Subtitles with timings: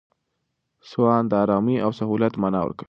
[0.89, 2.79] سوان د آرامۍ او سهولت مانا ورکوي.